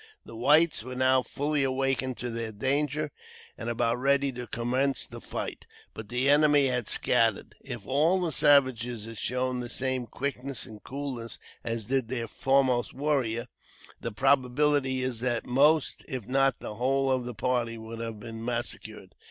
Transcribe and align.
The 0.25 0.35
whites 0.35 0.81
were 0.81 0.95
now 0.95 1.21
fully 1.21 1.63
awakened 1.63 2.17
to 2.17 2.31
their 2.31 2.51
danger, 2.51 3.11
and 3.55 3.69
about 3.69 3.97
ready 3.99 4.31
to 4.31 4.47
commence 4.47 5.05
the 5.05 5.21
fight; 5.21 5.67
but 5.93 6.09
the 6.09 6.27
enemy 6.27 6.65
had 6.65 6.87
scattered. 6.87 7.53
If 7.63 7.85
all 7.85 8.19
the 8.19 8.31
savages 8.31 9.05
had 9.05 9.19
shown 9.19 9.59
the 9.59 9.69
same 9.69 10.07
quickness 10.07 10.65
and 10.65 10.83
coolness 10.83 11.37
as 11.63 11.85
did 11.85 12.07
their 12.07 12.27
foremost 12.27 12.95
warrior, 12.95 13.45
the 13.99 14.11
probability 14.11 15.03
is 15.03 15.19
that 15.19 15.43
the 15.43 15.51
most, 15.51 16.03
if 16.07 16.25
not 16.27 16.61
the 16.61 16.73
whole 16.77 17.11
of 17.11 17.23
the 17.23 17.35
party 17.35 17.77
would 17.77 17.99
have 17.99 18.19
been 18.19 18.43
massacred. 18.43 19.13